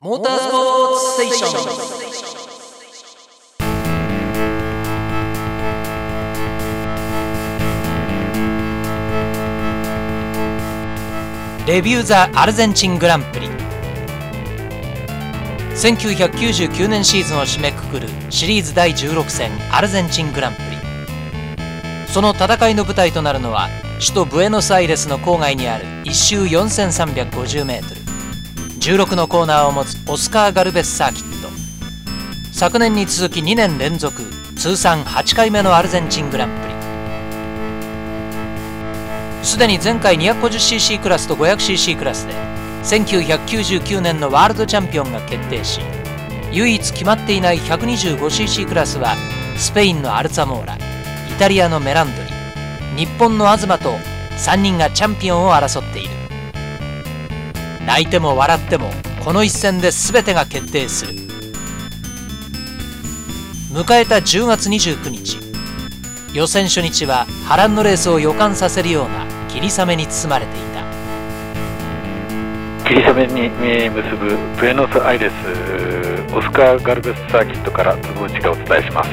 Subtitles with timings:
[0.00, 1.48] モータースポーツステーショ
[11.64, 11.66] ン。
[11.66, 13.48] レビューザアルゼンチングランプリ。
[15.74, 20.68] 1999年シーズンを締めくくるシリーズ第16戦アルゼンチングランプリ。
[22.06, 23.68] その戦いの舞台となるのは
[23.98, 27.97] 首都ブエノスアイレスの郊外にある1周 4350m
[28.78, 31.48] 16のコーナーを持つオスカー・ガルベスサーキット。
[32.52, 34.22] 昨年に続き2年連続
[34.56, 36.78] 通算8回目のアルゼンチングランプリ。
[39.42, 42.34] すでに前回 250cc クラスと 500cc クラスで
[42.82, 45.80] 1999年のワールドチャンピオンが決定し
[46.52, 49.16] 唯一決まっていない 125cc クラスは
[49.56, 50.78] スペインのアルツァモーライ
[51.38, 52.28] タリアのメランドリ
[52.96, 53.92] 日本の東と
[54.36, 56.17] 3人がチャンピオンを争っている。
[57.88, 58.90] 泣いても笑っても
[59.24, 61.14] この一戦で全てが決定する。
[63.72, 65.38] 迎えた10月29日。
[66.34, 70.84] 予選初日は波乱のレースを予感させるような霧雨に包まれていた。
[72.86, 73.48] 霧雨に
[73.88, 75.32] 結ぶブエノスアイレス
[76.34, 79.10] オスカー・ガルベスサーキットから坪内がお伝えします、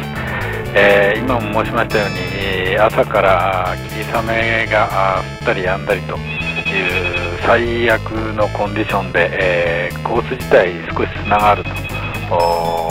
[0.73, 8.01] えー、今も申しましたように朝から霧雨が降ったり止んだりという最悪
[8.35, 11.69] のコンディションで、えー、コース自体少しつながると。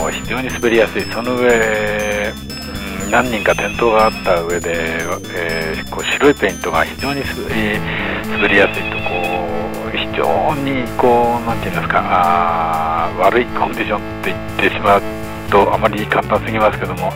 [0.09, 1.01] 非常に滑りやすい。
[1.11, 2.33] その上、
[3.11, 4.71] 何人か転倒があった上で、
[5.35, 7.21] えー、こう白いペイントが非常に、
[8.31, 8.95] 滑りやすいと。
[8.97, 9.11] こ
[9.93, 15.01] う非常にこうなんていうんですかあ悪いコンディションって言ってしまう
[15.49, 17.11] とあまり簡単すぎますけども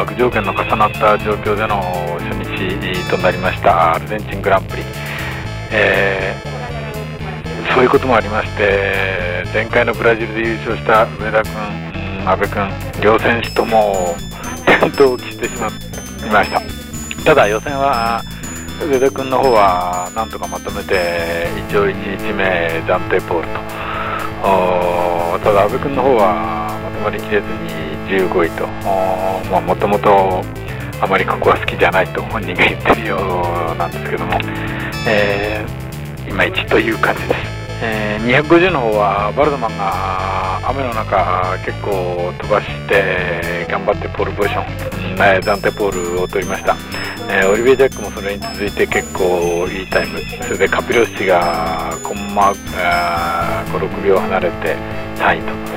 [0.00, 1.80] 悪条件の重なった状況での
[2.20, 4.82] 初日となりましたアルゼンチングランプリ。
[5.74, 11.52] えー、そういうこともありまして前回のブラジルで優勝した上田君、
[12.28, 12.70] 阿部君
[13.02, 14.14] 両選手とも
[14.66, 15.70] 転倒をしてしまい
[16.30, 16.60] ました。
[17.24, 18.22] ただ予選は
[18.80, 22.44] 上田君の方はなんとかまとめて一応1日目
[22.86, 23.60] 暫定ポールと。
[25.42, 27.70] ただ阿部君の方はまとまりきれずに
[28.08, 28.66] 15位と。
[29.60, 30.42] もともと
[31.00, 33.16] あまりここは好きじゃないと本人が言ってるよ
[33.74, 34.38] うなんですけども。
[35.06, 37.40] えー、いまいちという感じです、
[37.82, 44.64] えー、250の方はバルドマンが雨の中結構飛ばして頑張ってポールポジション、
[45.18, 46.76] えー、暫定ポールを取りました、
[47.28, 54.76] えー、オリビエ・ジャックもそれに続いて結構いいタイムそれでカピロッシがコンマ56秒離れて
[55.16, 55.72] 3位と。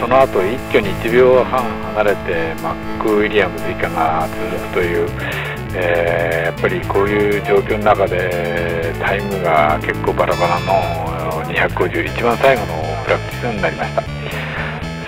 [0.00, 1.62] その後一挙に1秒半
[1.94, 5.08] 離れてマック・ウィリアムズ以下が続くという
[5.76, 14.02] えー、やっぱりこういう状況の中でタイムが結構バラバラの250一番最後のプラクティスになりました。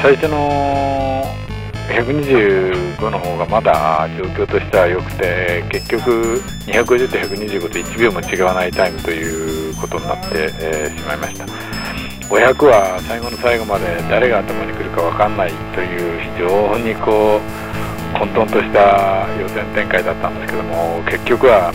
[0.03, 1.25] 最初の
[1.88, 11.47] 125の方がまだ状況としては良くて結局250と125と1秒も違わないタイムということになって、えー、しまいました。
[12.26, 17.66] 500は最後の最後まで誰が頭に来るか分かんないという非常にこう
[18.19, 21.72] 混沌とした予選展開だったんですけども結局は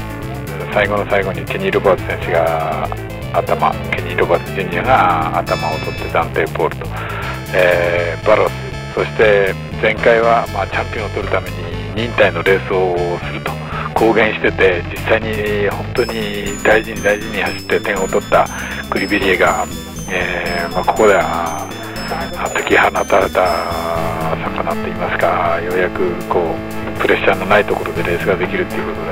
[0.74, 2.88] 最後の最後にケニー・ロバーツ選手が
[3.34, 6.86] 頭ケニー・ロバーツ・ジュニアが頭を取って暫定ポールと、
[7.54, 8.72] えー、バロス。
[8.94, 11.56] そして前回は、まあ、チャンピオンを取るために
[11.96, 13.52] 忍耐のレースをすると
[13.96, 18.46] 公言してて実際に本当に大事に大事に走って点を取った
[18.90, 19.66] クリビリエが、
[20.10, 21.68] えーまあ、ここでは
[22.12, 23.72] 解き放たれた
[24.36, 29.08] 魚って言いますかようやくこうプレッシャーのないところでレースができるっていうこと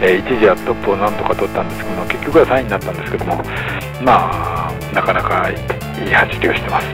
[0.00, 3.36] で、えー、一時はトップをなんとか取ったんですけども結局は3位になったんですけども
[4.02, 6.86] まあなかなかいい走りをしてます、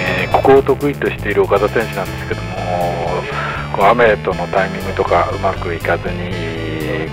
[0.00, 2.48] えー、ここを得意としている岡田選手なんですけども
[3.76, 6.32] こう雨とのタイミングとかうまくいかずに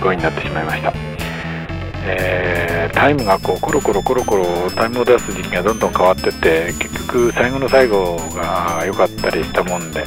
[0.00, 1.15] 5位になってしまいました。
[2.06, 10.04] えー、タイムがこうコロコロコロコロタイムを出す時期がどんどん変わってって結局最後の最後が良かったりしたもんで、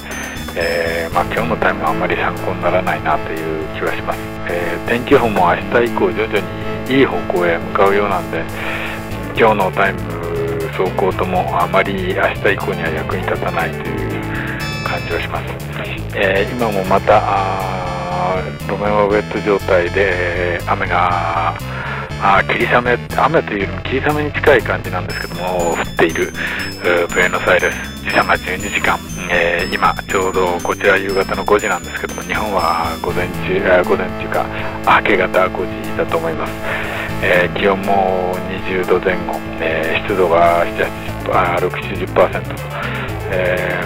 [0.55, 4.19] えー、まあ、今日のタイムはあまり参考にならないなという気はします、
[4.49, 6.39] えー、天気予報も明日以降徐々
[6.87, 8.43] にいい方向へ向かうようなんで
[9.37, 9.99] 今日のタイム
[10.79, 14.23] 走行ともあまり明日以降には役に立たないという
[14.83, 15.45] 感じはします、
[16.15, 17.19] え今もまた
[18.65, 21.53] 路面はウェット状態で雨が
[22.21, 26.33] あ霧雨雨というよりも霧雨に近い感じなんですけども降っている
[27.13, 27.99] ブエノスアイレス。
[28.03, 28.97] 時差が12時間、
[29.29, 34.45] えー、今ちょうどこちら夕方の5時なんですけども日本は午前中午前中か
[35.01, 36.53] 明け方5時だと思います。
[37.21, 38.33] えー、気温も
[38.67, 42.55] 20度前後、えー、湿度が670%、
[43.31, 43.83] え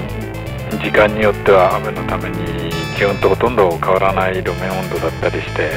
[0.70, 5.72] ー、時間によっては雨のために気温とほとんど変わらない路面温度だったりして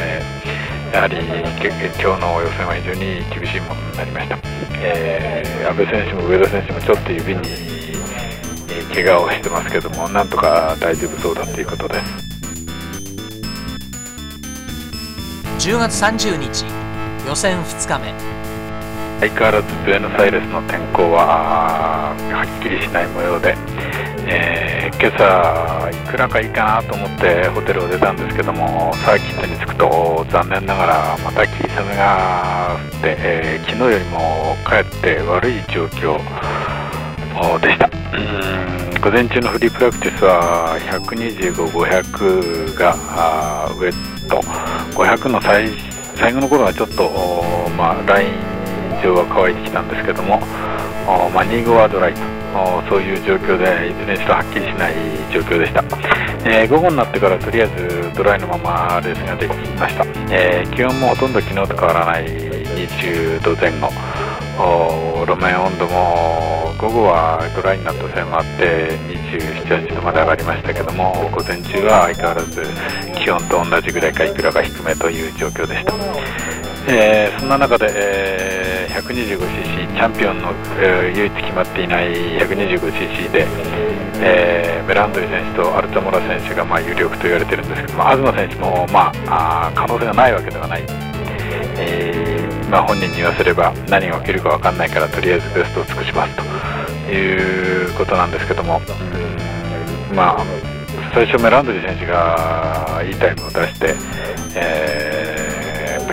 [0.93, 4.39] やはり今日の予選は非常に厳しいものになりました、
[4.81, 7.43] えー、阿部選手も上田選手もちょっと指に
[8.95, 12.27] 怪我をしてますけどもなんとか大丈夫そうだということです。
[15.69, 16.65] 10月30日
[17.27, 18.15] 予選2日目。
[19.19, 23.57] 相変わらずブエノスアイレスの天候ははっきりしない模様で、
[24.27, 36.19] えー、今朝いくらかいいかなと思ってホテルを出たんですけどもサーキットに着くと残念ながらまた霧雨が降って、えー、昨日よりもかえって悪い状況
[37.61, 37.91] でした。
[38.17, 38.67] うん
[39.07, 44.41] 午前中のフリープラクティスは125、500がウェット
[44.99, 45.71] 500の最
[46.17, 47.05] 最後の頃はちょっと、
[47.77, 48.31] まあ、ライン
[49.05, 50.41] 上は乾いてきたんですけども、
[51.33, 52.46] まあ、2号はドライと。
[52.89, 54.95] そういう状況でいずれにしろはっきりしない
[55.33, 55.85] 状況でした、
[56.49, 63.91] えー、午後になってからとりあえずドライのままレースができました、えー、気温もほとんど昨日と変わらない20度前後。
[65.27, 68.97] 路面温度も午後はドライになったせいもあって
[69.29, 72.63] 27、8度まで上がりましたけども午前中は相変わらず
[73.19, 75.93] 気温と同じぐらいかいくらか低めという状況でした、
[76.89, 83.47] えー、そんな中で、えー、125cc チャンピオンの、えー、唯一決まっていない 125cc で、
[84.21, 90.85] えー、メランドリ選手とアルタモラ選手が、まあ、有力と言われてるんですけども東選手も、まあ、あ可能性がないわけではない、
[91.79, 96.57] えーまあ、本人に言わせれば何が起きるか分かんないからとりあえずベストを尽くしますと。
[97.13, 98.81] いうことなんですけども、
[100.15, 100.45] まあ、
[101.15, 103.95] 最初メランドリ選手がいいタイムを出して、
[104.55, 105.36] えー、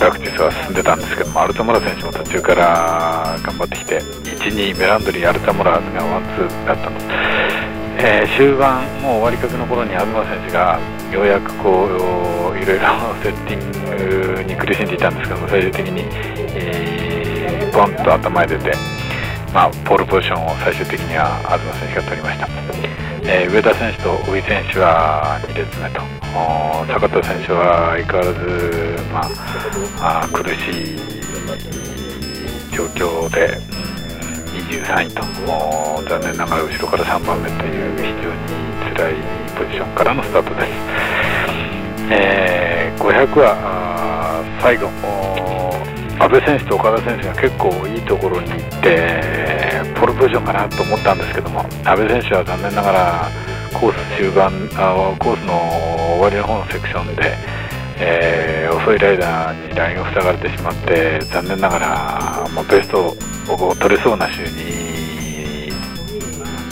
[0.04, 7.00] プラクティスは進んでたんですけどもアルザモラ選手も途中から頑張ってきて1、2メランドリー、アルタモラーズがワンツーだったの
[7.96, 10.78] えー、終盤、もう終わりかけの頃に東選手が
[11.10, 11.88] ようやくこ
[12.52, 12.84] ういろいろ
[13.22, 16.02] セッティングに苦しんでいたんですけども最終的に、
[16.52, 18.72] えー、ポンと頭へ出て、
[19.54, 22.48] まあ、ポールポジションを最終的には東選手が取りました、
[23.24, 26.23] えー、上田選手と宇井選手は2列目と。
[26.88, 29.20] 坂田選手は相変わらず、ま
[30.00, 30.96] あ、あ苦しい
[32.74, 33.58] 状況で、
[34.54, 35.22] 23位と
[36.08, 39.14] 残念ながら後ろから3番目という非常に辛い
[39.56, 40.66] ポジションからのスタートです、
[42.10, 44.88] えー、500は最後
[46.18, 49.22] 阿部選手と岡田選手が結構いいところに行って
[49.98, 55.52] ポルポジションかなと思ったんですけども阿部選手は残念ながらコース終盤あコースの
[56.16, 57.36] 終わりの方のセクションで、
[57.98, 63.16] えー、遅いライダーにラインを塞がれてしまって残念ながら、まあ、ベスト
[63.52, 65.72] を取れそうな週に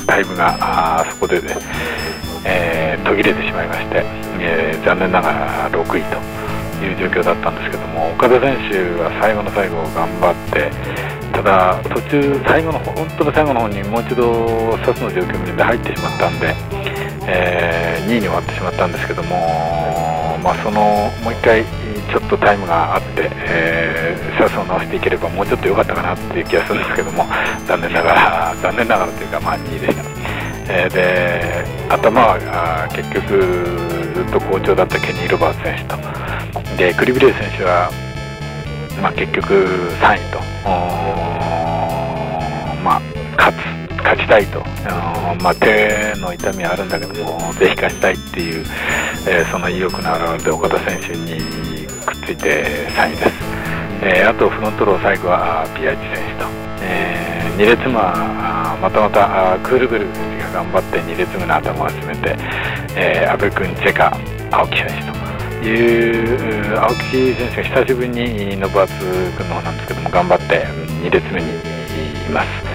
[0.06, 0.56] タイムが
[1.00, 1.56] あそこで、ね、
[2.44, 4.04] えー、途切れてしまいまして、
[4.40, 11.02] えー、残念ながら6位という状況だったんですけども岡田選手は最後の最後頑張って
[11.32, 14.30] ただ途中最後の本当の最後の方にもう一度
[14.76, 16.54] 2つの状況で入ってしまったんで、
[17.26, 21.64] えー、2位に終わってしまったんですけども、まあ、そのもう一回
[22.10, 27.26] ちょっとタイムがあって、えー、シャツを直していければもうちょっと良かったかなっていう気がするんですけども
[27.66, 30.02] 残念ながら残念ながらというかまあ2位でした、
[30.68, 33.82] えー、で頭は結局
[34.14, 37.90] ずっと好調だったケニー・ロバーツ選手とでクリブレイ選手は、
[39.00, 39.54] まあ、結局
[40.00, 40.38] 3位と
[44.12, 44.60] 勝ちたいと、
[45.42, 48.64] まあ、手の痛みはあるんだけどもぜひ勝ちたいっていう、
[49.26, 51.40] えー、その意欲の表れで岡田選手に
[52.04, 53.30] くっついて3位です、
[54.02, 56.50] えー、あとフロントロー最後はピアチ選手と、
[56.82, 62.36] えー、2列目はまたまたクールブル選手が頑張って2列目の頭を締めて、
[62.96, 64.12] えー、阿部君、チェカ、
[64.50, 65.22] 青木選手と。
[65.62, 70.66] いう青木選手が久しぶりにノバーツ君の方なんですけども頑張って
[71.06, 71.48] 2列目に
[72.26, 72.71] います、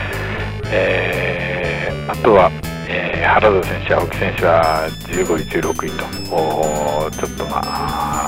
[0.71, 2.51] えー、あとは
[2.89, 6.05] えー、原田選手、青木選手は15位、16位と、
[7.11, 7.61] ちょっとま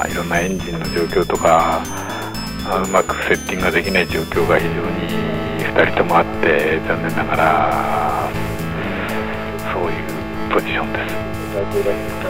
[0.03, 1.81] あ、いろんなエンジンの状況とか、
[2.83, 5.07] うまくセッティングができない状況が非常に
[5.63, 8.29] 2人ともあって、残念ながら、
[9.71, 11.29] そういうポジションです。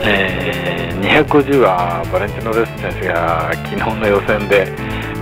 [0.02, 4.72] えー、250はバレンティノ・レス選手が昨日の予選で、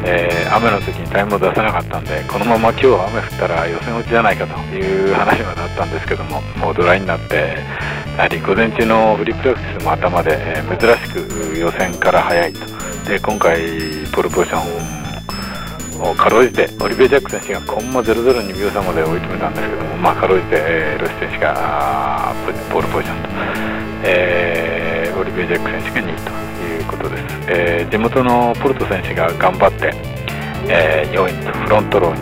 [0.06, 7.58] えー、雨の時にタイムを出さなかったんでこのまま今日雨降ったら予選落ちじゃないかという話はなったんですけどももうドライになって
[8.16, 12.60] やはり午前中のフリープラクティスも頭で、えー、珍しく予選から早いと。
[13.08, 13.62] で今回
[14.12, 22.34] ポルポジションをかろうじてオリベ・ジャック選手がコンマ002秒差まで追い詰めたんですけども、まあ、かろうじて、えー、ロシ選手が
[22.70, 23.30] ポールポジションと、
[24.04, 26.32] えー、オリベ・ジャック選手が2位と
[26.64, 27.17] いうことで、
[27.50, 29.94] えー、地元のポルト選手が頑張って、
[30.68, 32.22] えー、4位とフロントローに、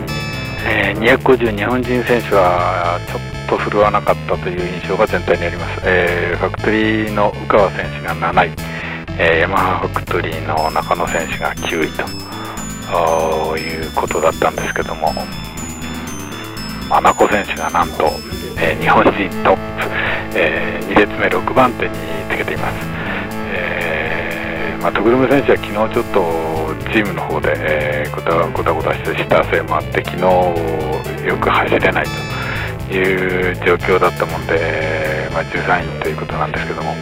[0.66, 8.52] えー、250日本人選手はちょっと振るわなかったという印象が全体にあります、えー、ファクトリーの宇川選手が7位、
[9.18, 12.26] えー、ヤマハファクトリーの中野選手が9位と。
[13.58, 15.12] いうことだったんですけども。
[16.88, 18.04] 真子選手がなんと、
[18.58, 19.60] えー、日本人トップ、
[20.36, 21.94] えー、2列目6番手に
[22.30, 22.74] つけています、
[23.52, 23.85] えー
[24.86, 30.22] まあ、徳留選手は昨日ちょっとチームの方で、えー、ごたごたごたしたせいもあって昨日
[31.26, 32.06] よく走れない
[32.86, 36.94] という状況だったもんで、まあ、13位ということなんですけども、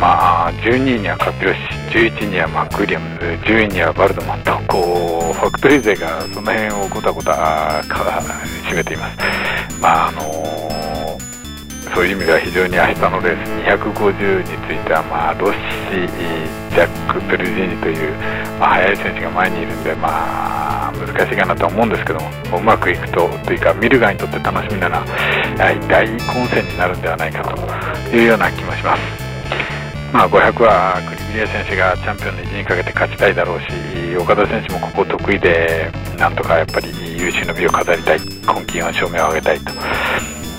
[0.00, 1.58] まあ、12位にはカピロシ
[1.90, 7.82] 11位にはマックウィリアムズ10位にはバルドマンとこうファクトリー勢がその辺をごたごた
[8.70, 9.18] 占めています。
[9.80, 10.71] まああのー、
[11.94, 15.52] そういう意味では非常に明日のレース250については、まあ、ロッ
[15.92, 16.08] シ、
[16.72, 18.16] ジャック、ペルジーニという、
[18.58, 25.04] まあ、速い選手が前にいるんで、まあ、難しいかなと思うんですけども、うまくいくと、というか、見る側にとって楽しみなら、
[25.58, 29.22] 大混戦になるんではないかというような気もします。
[30.12, 39.72] まあ、500はクリビリア選手がチャンピオンの意地にかけて勝ちたいだろうし岡田選手もここ得意でなんとかやっぱり優秀の美を飾りたい今季4勝目を挙げたいと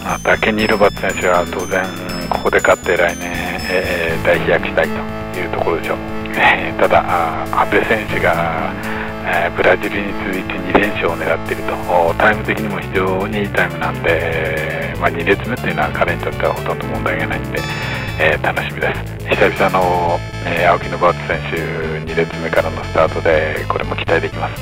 [0.03, 1.81] またケニー・ロバーツ選手は当然
[2.29, 3.31] ここで勝って来年、
[3.72, 5.98] えー、大飛躍したいというところでしょう、
[6.36, 7.03] えー、ただ
[7.51, 8.74] 阿部選手が、
[9.25, 11.74] えー、ブラジルに続いて2連勝を狙っていると。
[12.17, 17.60] タイム的にも非常にいいタイムなんで、まあ、2列目というのは彼にとってはほとんど問題がないんで。
[18.19, 19.27] えー、楽しみです。
[19.27, 24.62] 久々の、えー、青木のバーツ選手2列目からのスタートでこれも期待できます、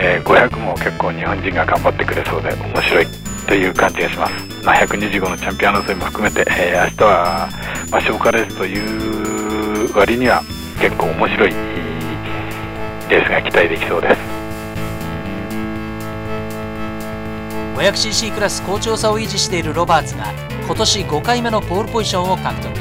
[0.00, 3.31] えー、500も結構日本人が頑張ってくれそうで面白い。
[3.46, 4.32] という感じがします、
[4.64, 7.48] まあ、125のチャンピオン争いも含めて、えー、明日は、
[7.90, 10.42] まあ、消化レースという割には
[10.80, 11.50] 結構面白い
[13.10, 14.32] レースが期待できそうです。
[17.76, 20.32] 500cc クラス好調さを維持しているロバーツが
[20.66, 22.72] 今年5回目のポールポジションを獲得。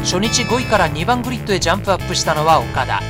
[0.00, 3.00] 初日5位から2番グリッドへジャンプアップしたのは岡田。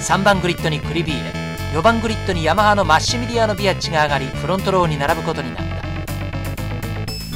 [0.00, 5.76] 3番グリッドにクリビーレ4番グリッドにヤマハのマッシミリアーノ・ビアッジが上がりフロントローに並ぶことになった。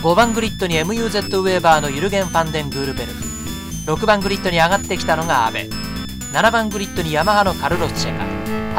[0.00, 3.92] 5番グリッドに MUZ ウェーバーのユルゲン・ファンデン・グールベルフ。
[3.92, 8.24] 6番グリッドに上がってきたのが阿部7番グリッドにヤマハのカルロス・チェカ。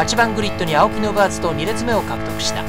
[0.01, 2.63] 8番グリッドに青木のバーツと2列目を獲得した。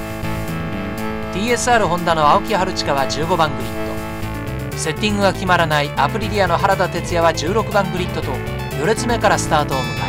[1.33, 4.77] TSR ホンダの青木治親は15番グリッド。
[4.77, 10.02] セッティングが決まらないアプリリアの原田哲也は16番グリッドと4列目からスタートを迎え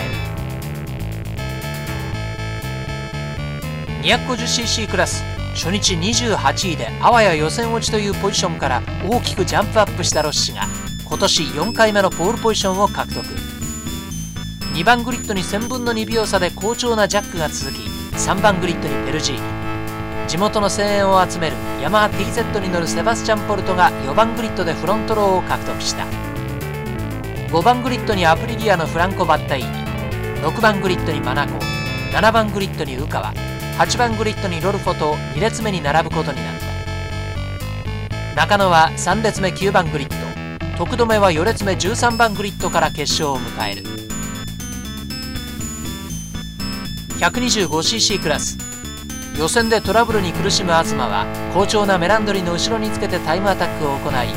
[4.03, 5.23] 250cc クラス。
[5.55, 10.63] 初日28位であわや予選落ちというポジションから大きくジャンプアップしたロッシが
[11.05, 13.25] 今年4回目のポールポジションを獲得。
[14.73, 17.77] 2番グリッドに1000分の2秒差で好調なジャックが続き
[18.17, 19.35] 3番グリッドにペルジー
[20.23, 20.27] ニ。
[20.27, 26.05] 地元の声援を集めるヤマハ TZ に乗るセバスチャン・ポルトが4番グリッドでフロントローを獲得した。
[27.47, 30.41] 5番グリッドにアプリリアのフランコ・バッタイーニ。
[30.41, 31.57] 6番グリッドにマナコ。
[32.11, 33.33] 7番グリッドにウカワ
[33.77, 38.35] 8番グリッドにロルフォと2列目に並ぶことになった。
[38.35, 40.77] 中野は3列目9番グリッド。
[40.77, 43.83] 徳留は4列目13番グリッドから決勝を迎える。
[47.19, 48.57] 125cc クラス。
[49.39, 51.25] 予選でトラブルに苦しむ東は
[51.55, 54.27] 好調なメランドリの後ろにつけてタイムアタックを行い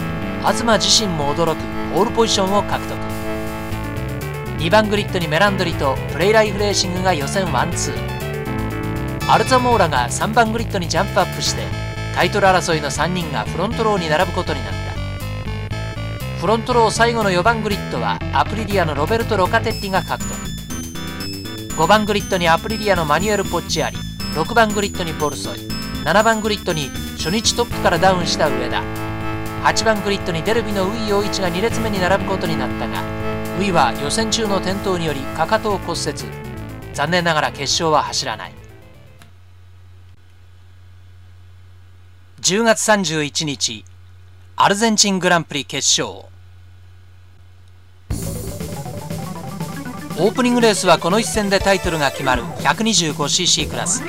[0.41, 1.59] 東自身も驚く
[1.93, 2.99] ポールポジションを獲得。
[4.59, 8.16] 2番グリッドにメランドリとプレイライフレーシングが予選ワンツー。
[9.29, 11.63] アルザモーラが3番グリッドにジャンプアップして
[12.15, 14.77] タイトル争いの3人がフロントローに並ぶことになった。
[16.41, 20.33] フロントロー最後の4番グリッドはアプリリアのロベルト・ロカテッリが獲得。
[21.77, 23.97] 5番グリッドにアプリリアのマニュエル・ポジャーリ
[24.35, 25.59] 6番グリッドにボルソイ
[26.05, 28.81] 7番グリッドに初日トップからダウンした上田。
[29.65, 33.03] 8番グリッドにデルビのウイ陽一が2列目に並ぶことになったが
[33.59, 36.15] ウイは予選中の転倒によりかかとを骨折。
[36.95, 38.66] 残念ながら決勝は走らない。
[42.49, 43.85] 10月31日
[44.55, 46.29] アルゼンチングランプリ決勝。
[50.17, 54.05] オープニングレースはこの一戦でタイトルが決まる 125cc クラス。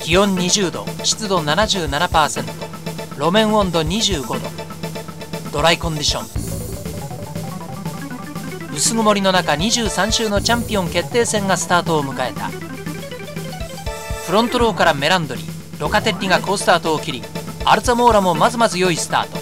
[0.00, 2.42] 気温20度湿度77%
[3.20, 4.40] 路面温度25度
[5.52, 6.24] ドライコンディション。
[8.74, 12.48] 薄曇りの中23周のチャンピオン決定戦がスタートを迎えた。
[14.26, 15.53] フロントローからメランドリー。
[15.78, 17.22] ロカテッリが好スタートを切り
[17.64, 19.38] アルザモーラもまずまず良いスタート。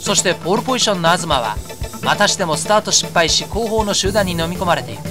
[0.00, 1.56] そしてポールポジションの東は
[2.02, 5.02] またしてもスタート失敗し後方の集団に飲み込まれていく。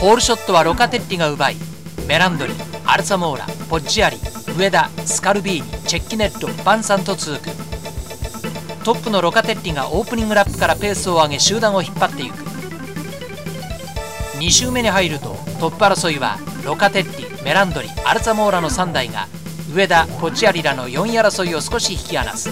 [0.00, 1.56] ホールショットはロカテッリが奪い
[2.08, 2.54] メランドリ
[2.86, 4.16] アルザモーラポッジアリ
[4.56, 7.50] 上田スカルビーニチェッキネットバンサンと続く。
[8.82, 12.44] トップのロカテッリがオープニングラップからペースを上げ集団を引っ張っていく。
[14.38, 19.26] 2周目に入るとトップ争いはロカテッリメランドリアルザモーラの3台が
[19.74, 22.50] 上田ポチアリらの4位争いを少し引き離す。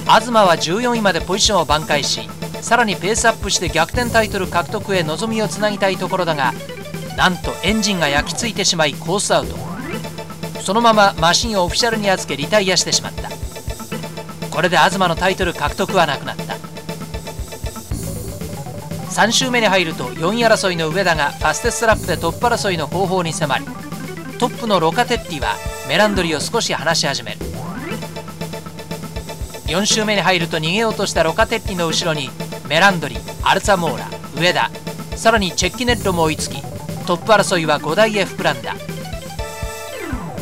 [0.00, 2.28] 東は14位までポジションを挽回し
[2.60, 6.52] さらにペースアップして逆転タイトル獲得へ望みをつなぎたいところだが
[7.16, 9.56] なんとエンジンが焼き付いてしまいコースアウト。
[10.62, 13.30] そのままマシンをオフィシャルに預けリタイアしてしまった。
[14.50, 16.59] これで東のタイトル獲得はなくなった。
[19.10, 23.64] 3周目に入ると4位争いの上田がファステストラップでトップ争いの後方に迫り
[24.38, 25.56] トップのロカテッティは
[25.88, 27.38] メランドリを少し離し始める。
[29.66, 32.30] 4周目に入ると逃げようとしたロカテッリの後ろに
[32.68, 34.08] メランドリアルツァモーラ
[34.40, 34.70] 上田
[35.16, 36.62] さらにチェッキネロも追いつき
[37.06, 38.74] トップ争いは5台へ膨らんだ。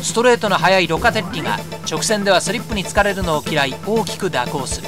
[0.01, 1.57] ストレートの速いロカテッリが
[1.89, 4.87] 直線ではスリップにつかれるのを嫌い大きく蛇行する。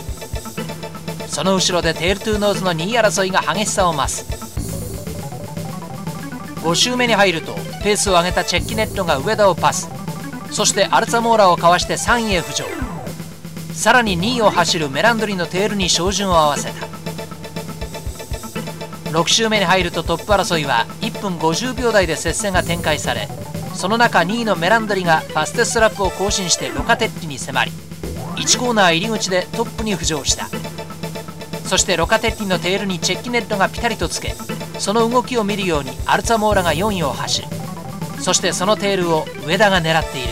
[1.31, 4.25] その後ろでテールトゥーノーズの2位争いが激しさを増す。
[6.57, 9.89] 5周目に入るとペースを上げたチェッキネロが上田をパス。
[10.51, 12.65] そしてアルツァモーラをかわして3位へ浮上。
[13.73, 16.85] さらに2位を走るメランドリのテールに照準を合わせた。
[19.11, 23.27] 6周目に入るとトップ争いは1分50秒台で接戦が展開され
[23.73, 27.71] その中2位のメランドリがファステストラップを更新してロカテッリに迫り
[28.35, 30.61] 1コーナー入り口でトップに浮上した。
[31.71, 34.35] そしてロカテッリのテールにチェッキネットがピタリとつけ
[34.77, 37.47] その動きを見るようにアルツァモーラが4位を走る。
[38.19, 40.27] そしてそのテールを上田が狙っている。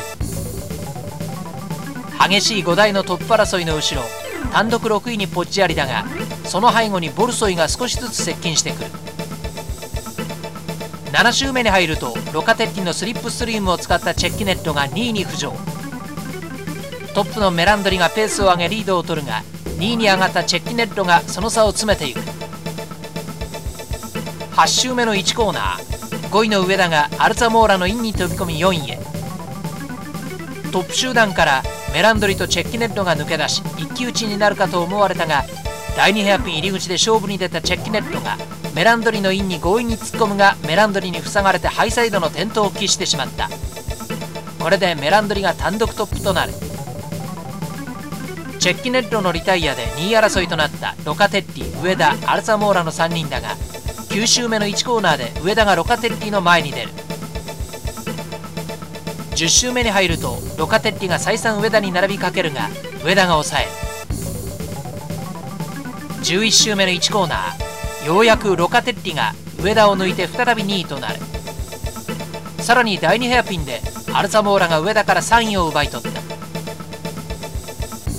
[2.20, 4.02] 激しい5台のトップ争いの後ろ
[4.52, 6.04] 単独6位にポッチアリだが
[6.44, 8.90] その背後にボルソイが少しずつ接近してくる。
[11.14, 15.54] 7周目に入るとロカテッティのスリップストリームを使ったチェッキネットが2位に浮上。
[17.14, 19.42] トップのメランドリがペースを上げリードを取るが
[19.80, 22.20] 2位に上がったチェッキネットがその差を詰めていく。
[24.52, 26.30] 8周目の1コーナー。
[26.30, 29.00] 5位の上田がアルツァモーラのインに飛び込み4位へ。
[30.72, 31.64] トップ集団から
[31.94, 35.44] メランドリとチェッキネロが抜け出し一騎打ちになるかと思われたが
[35.98, 38.38] 第2ヘアピン入り口で勝負に出たチェッキネロが
[38.76, 43.50] メランドリのインに強引に突っ込むがメランドリに塞がれてハイサイドの転倒を喫してしまった。
[44.60, 46.54] これでメランドリが単独トップとなる。
[48.60, 53.56] チェッキネロのリタイアで2位争いとなったロカテッリ上田アルツァモーラの3人だが
[54.10, 56.90] 9周目の1コーナーで上田がロカテッティの前に出る
[59.32, 62.68] 10周目に入るとロカテッティが再三上田に並びかけるが
[63.06, 63.66] 上田が抑え
[66.24, 69.32] 11周目の1コーナーようやくロカテッティが
[69.64, 71.20] 上田を抜いて再び2位となる
[72.60, 73.80] さらに第2ヘアピンで
[74.14, 76.19] アルザモーラが上田から3位を奪い取った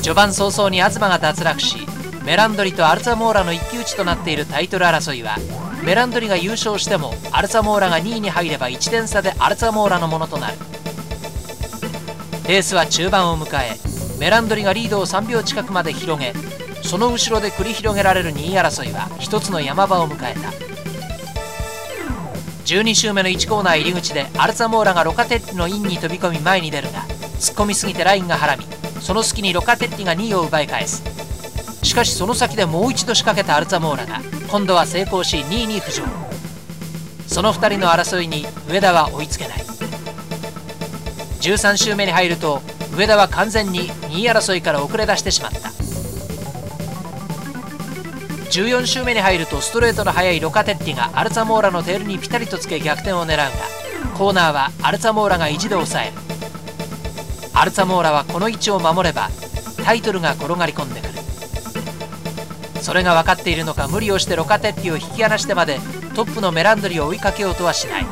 [0.01, 1.77] 序盤早々に東が脱落し
[2.25, 5.37] メランドリとアルザモーラの一騎打ちとなっているタイトル争いは
[5.85, 10.57] メランドリが優勝してもアルザモーラが2位に入れば1点差でアルザモーラのものとなる。
[12.49, 13.77] レースは中盤を迎え
[14.19, 16.35] メランドリがリードを3秒近くまで広げ
[16.83, 20.51] その後ろで繰り広げられる2位争いは一つの山場を迎えた。
[22.65, 27.01] 12周目の1コーナー入り口でアルザモーラがロカテッティのインに飛び込み前に出るが
[27.39, 28.65] 突っ込みすぎてラインがはらみ
[29.01, 31.03] その隙にロカテッティが2位を奪い返す。
[31.83, 36.05] しかしその先でもう一度仕掛けたアルザモーラが今度は成功し2位に浮上。
[37.27, 39.59] その2人の争いに上田は追いつけない。
[41.41, 42.61] 13周目に入ると
[42.97, 45.71] 上田は完全に2位争いから遅れ出してしまった。
[48.51, 53.47] 14周目に入るとストレートの速いロカテッティがアルツァモーラのテールにピタリとつけ逆転を狙うが
[54.19, 56.30] コーナーはアルツァモーラが意地で抑える。
[57.61, 59.29] アルツァモーラはこの位置を守れば
[59.85, 61.13] タイトルが転がり込んでくる。
[62.81, 65.79] それが分かっているのか無理をしてロカテッティを引き離してまで
[66.15, 68.07] トップのメランドリを追いかけようとはしない。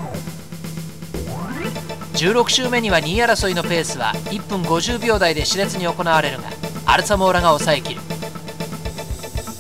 [2.13, 6.51] 16周目には2位争いのペースは1分50秒台で熾烈に行われるが
[6.85, 8.03] アルサモーラが抑えきる。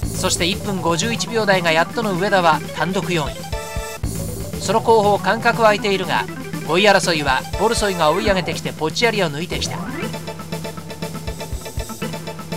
[0.04, 4.60] そして1分51秒台がやっとの上田は単独4位。
[4.60, 6.26] その後方間隔は空いているが
[6.68, 9.78] 5位争いはボルソイが追い上げてきてポチアリを抜いてきた。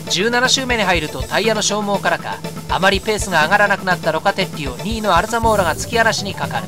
[0.10, 2.36] 17周目に入るとタイヤの消耗からか
[2.68, 6.68] あまりペースが上がらなくなったロカテッティを2位のアルザモーラが突き放しにかかる。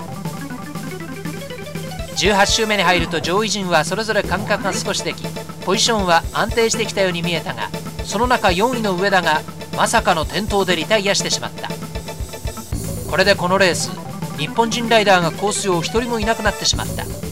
[2.16, 5.26] 18周目に入ると上位陣はそれぞれ感覚が少しでき
[5.66, 7.68] ポジションは安定してきたように見えたが
[8.06, 9.42] その中4位の上田が
[9.76, 11.68] まさかの転倒でリタイアしてしまった。
[13.12, 13.92] これでこのレース
[14.38, 17.23] 日本人ライダーがコース上1人もいなくなってしまった。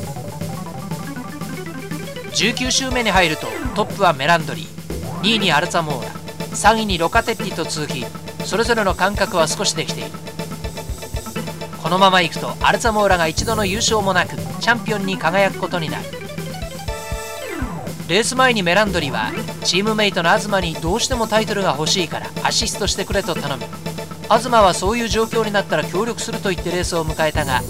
[2.41, 5.21] 19周目に入るとトップはメランドリー。
[5.21, 6.09] 2位にアルツァモーラ。
[6.09, 8.03] 3位にロカテッリと続き
[8.43, 10.09] それぞれの感覚は少しできている。
[11.83, 16.03] このままいくとアルツァモーラが一度の優勝もなくチャンピオンに輝くことになる。
[18.09, 19.31] レース前にメランドリは
[19.63, 23.65] チームメイトの東にどうしてもタイトルが欲しいからアシストしてくれと頼み。
[24.23, 27.61] 東はそういう状況になったら協力すると言ってレースを迎えたが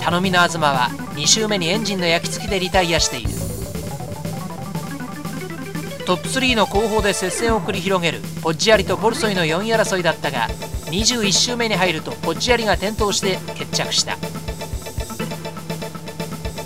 [0.00, 3.39] 頼みの東は2周目にエンジンの焼き付きでリタイアしている。
[6.10, 10.48] トップ3の後方で接戦を繰り広げるポッジアリとボルソイの4位争いだったが
[10.86, 14.16] 21周目に入るとポッジアリが転倒して決着した。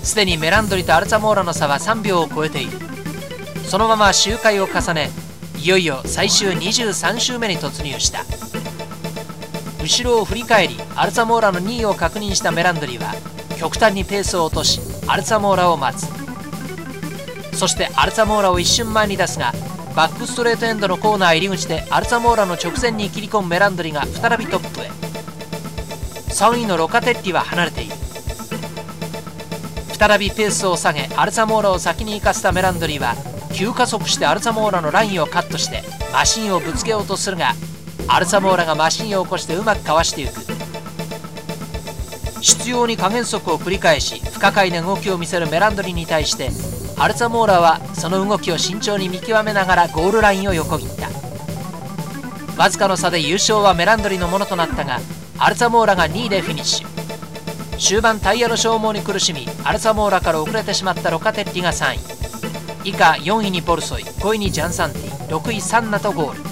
[0.02, 2.78] すでにメランドリとアルツァモーラの差は3秒を超えている。
[3.66, 5.10] そのまま周回を重ね
[5.58, 8.24] いよいよ最終23周目に突入した。
[9.82, 13.14] 後ろを振り返りアルツァモーラの2位を確認したメランドリは
[13.58, 16.23] 極端にペースを落としアルツァモーラを待つ。
[17.54, 19.52] そしてアルツァモーラを一瞬前に出すが
[19.94, 24.90] バックストレートエンドのコーナー入り口でアルツァモーラの直前に切り込むメランドリが再びトップへ。
[26.34, 27.94] 3位のロカテッリは離れている。
[29.96, 33.14] 再びペースを下げアルツァモーラを先に行かせたメランドリは
[33.52, 37.52] 急加速してアルツァモーラのラインをカットしてマシンをぶつけようとするが
[38.08, 40.40] アルツァモーラがマシンを起こしてうまくかわしていく。
[42.42, 46.50] 執拗に加減速を繰り返し不可解な動きを見せるメランドリに対して
[46.96, 51.08] アルツァモーラはその動きを慎重に見極めながらゴールラインを横切った。
[52.56, 55.00] わずかの差で優勝はメランドリのものとなったが
[55.38, 56.88] アルツァモーラが2位でフィニッシュ。
[57.78, 61.98] 終盤タイヤの消耗に苦しみアルツァモーラから遅れてしまったロカテッリが3位。
[62.84, 66.42] 以下4位にボルソイ5位にジャンサンティ6位サンナとゴール。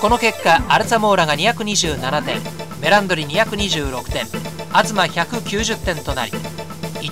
[0.00, 2.42] この結果アルツァモーラが227点
[2.82, 6.32] メランドリ226点東190点となり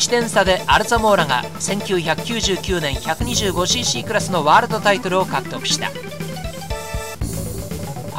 [0.03, 5.93] 1点差でアルツモーラが1999年 125cc クラスのワールドタイトルを獲得した。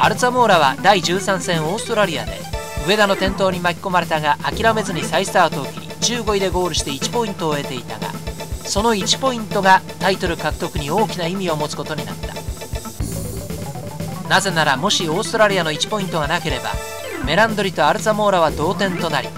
[0.02, 2.32] アルツモーラは第13戦オーストラリアで
[2.88, 5.86] 上田の転倒に巻き込まれたが諦めずに再スタートを切り
[6.22, 8.10] 15位でゴールして1ポイントを得ていたが
[8.64, 12.34] その1ポイントがタイトル獲得に大きな意味を持つことになった。
[14.30, 16.72] なぜならもしオーストラリアの1ポイントがなければ
[17.26, 19.28] メランドリとアルザモーラは同点となり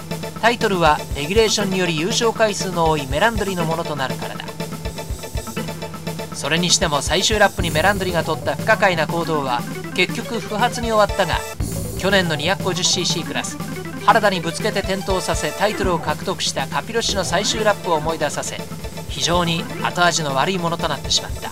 [0.47, 4.45] タイトルはレギュレーションにより優勝回数の多いメランドリのものとなるからだ。
[6.37, 9.61] それにしても最終ラップにメランドリが取った不可解な行動は
[9.97, 11.41] 結局不発に終わったが
[11.99, 13.59] 去年の 250cc クラス
[14.05, 18.57] 原田にぶつけて転倒させタイトルを獲得したカピロッシの最終ラップを思い出させ
[19.09, 21.51] 非常に後味の悪いものとなってしまった。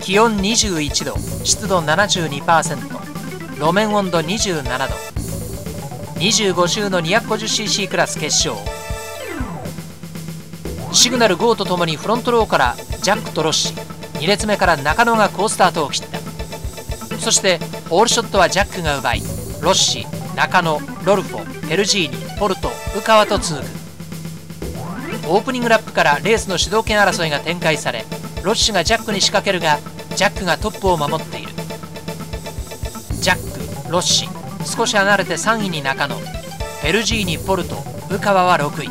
[0.00, 3.13] 気温21度湿度72%
[3.58, 4.94] 路面温度27度。
[6.20, 8.54] 25周の 250cc クラス決勝。
[10.92, 13.74] シグナル GO とともにフロントローからジャックとロッシ。
[14.14, 16.18] 2列目から中野が好スタートを切った。
[17.18, 19.20] そしてホールショットはジャックが奪い
[19.62, 23.66] ロッシ中野ロルフォペルジーニポルト宇川と続く。
[25.26, 28.04] オープニングラップからレースの主導権争いが展開され
[28.42, 29.78] ロッシュがジャックに仕掛けるが
[30.16, 31.43] ジャックがトップを守っている。
[33.94, 34.28] ロッシ。
[34.64, 36.16] 少し離れて3位に中野。
[36.82, 37.76] ペルジーニポルト。
[38.10, 38.88] 宇川は6位。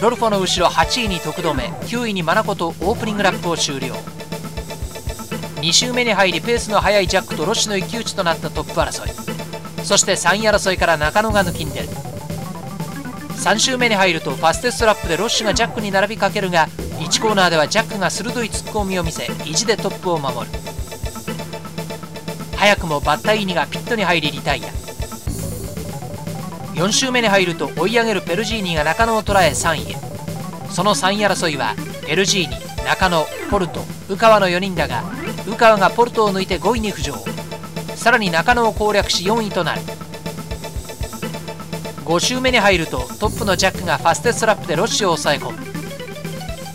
[0.00, 1.62] ロルフォの後ろ8位に徳留。
[1.62, 3.94] 9位にマナコとオープニングラップを終了。
[5.56, 9.84] 2周目に入りペースの速いジャックとロッシの一騎打ちとなったトップ争い。
[9.84, 11.88] そして3位争いから中野が抜きんでる。
[11.88, 16.68] 3周目に入るとファステストラップでロッシュがジャックに並びかけるが
[17.00, 20.75] 1コーナーではジャックが鋭い突っ込みを見せ意地でトップを守る。
[22.56, 24.68] 早くもバッタイーニがピットに入りリタイア。
[26.74, 29.96] 4周目に入ると追い上げるペルジーニが中野を捉え3位へ。
[30.70, 31.74] その3位争いは
[32.06, 35.02] ペルジーニ中野ポルト宇川の4人だが
[35.46, 37.14] 宇川がポルトを抜いて5位に浮上。
[37.94, 39.80] さらに中野を攻略し4位となる。
[42.04, 45.58] 5周目に入るとトップのジャックがファステストラップでロッシュを抑え込む。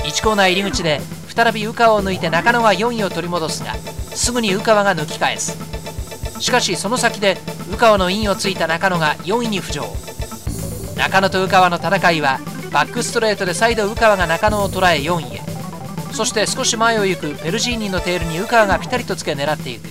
[0.04, 5.71] 1コーナー入り口で再び宇川を抜いて中野が4位を取り戻すがすぐに宇川が抜き返す。
[6.42, 7.38] しかしその先で
[7.72, 9.84] 宇川のインをついた中野が4位に浮上。
[10.98, 12.40] 中野と宇川の戦いは
[12.72, 15.42] バックストレートで再度宇川が中野を捉え4位へ。
[16.12, 19.88] そして少し前を行くペルジーニのテールに宇川がピタリとつけ狙っていく。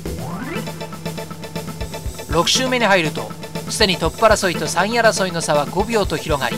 [2.32, 3.30] 6周目に入ると
[3.70, 6.56] すでにトップ争いと3位争いの差は5秒と広がり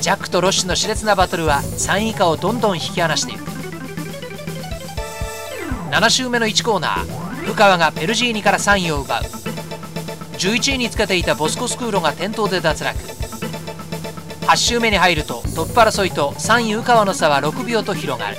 [0.00, 3.44] ジャックとロッシュの熾烈なバトルは3位以下をどんどん引き離していく。
[5.90, 7.23] 7周目の1コーナー。
[7.44, 9.22] ル川がペルジーニから3位を奪う。
[10.38, 12.98] 11位につけていたボスコスクーロが転倒で脱落。
[14.46, 18.36] 8周目に入るとトップ争いと3位宇川の差は6秒と広がる。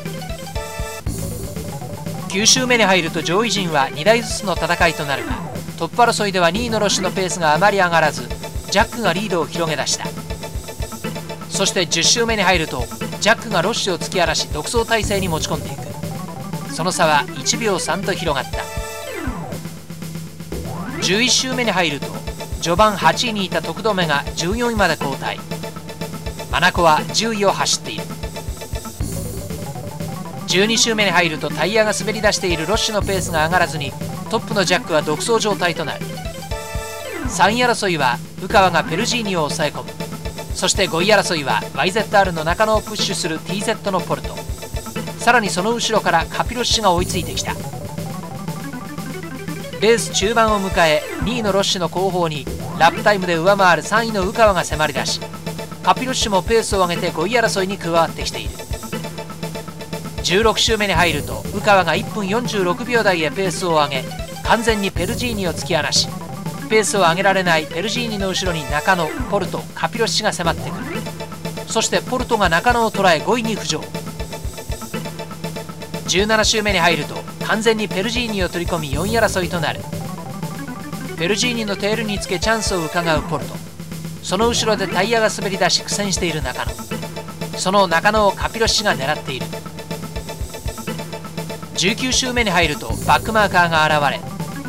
[2.30, 5.34] 9周目に入ると上位陣は2台ずつの戦いとなるが
[5.78, 8.28] トップ争いでは2位のロッシュのペースがあまり上がらず
[8.72, 10.06] ジャックがリードを広げ出した。
[11.50, 12.84] そして10周目に入ると
[13.22, 16.74] ジャックがロッシュを突き荒らし独走体制に持ち込んでいく。
[16.74, 18.85] その差は1秒3と広がった。
[21.06, 22.08] 11周目に入ると
[22.64, 25.38] 序盤8位にいた徳留が14位まで後退
[26.50, 28.04] 真子は10位を走っている。
[30.48, 33.92] 12周目に入るとタイヤが滑り出しているロッシュのペースが上がらずに
[34.32, 36.04] トップのジャックは独走状態となる。
[37.28, 39.92] 3位争いは宇川がペルジーニを抑え込む。
[40.56, 44.36] そして5位争いは YZR の中野をプッシュする TZ のポルト。
[45.20, 47.54] さらにその後ろからカピロッシュが追いついてきた。
[49.86, 52.44] レース中盤を迎え2位のロッシュの後方に
[52.80, 55.20] ラップタイムで上回る3位の宇川が迫り出し
[55.84, 58.50] カピロッシュもペースを上げて5位争いに加わってきている。
[60.24, 64.04] 16周目に入ると宇川が1分46秒台へペースを上げ
[64.44, 66.08] 完全にペルジーニを突き放し
[66.68, 70.84] ペースを上げられないペルジーニの後ろに中野ポルトカピロッシュが迫ってくる。
[71.68, 73.82] そしてポルトが中野を捉え5位に浮上。
[76.08, 79.82] 17周目に入ると完全にペルジーニを取り込み4位争いとなる。
[81.18, 83.56] ペルジーニのテールにつけチャンスを伺うポルト。
[84.24, 86.72] その後ろでタイヤが滑り出し苦戦している中野。
[87.58, 89.46] その中野をカピロッシが狙っている。
[91.76, 94.22] 19周目に入るとバックマーカーが現れ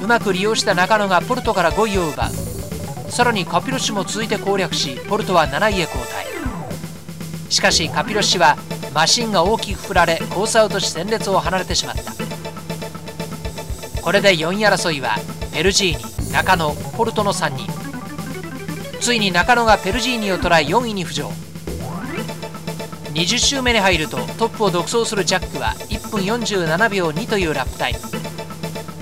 [0.03, 3.11] うまく利用した中野がポルトから5位を奪う。
[3.11, 7.51] さらにカピロッシも続いて攻略しポルトは7位へ後退。
[7.51, 8.57] しかしカピロッシは
[8.93, 12.26] マシンが大きく振られコースアウトし戦列を離れてしまった。
[14.07, 15.16] これで4位争いは
[15.53, 17.66] ペルジーニ中野ポルトの3人。
[19.01, 21.29] ついに中野がペルジーニを捉え4位に浮上。
[23.14, 27.99] 20周目に入るとトップを独走するジャックは1分47秒2というラップタイム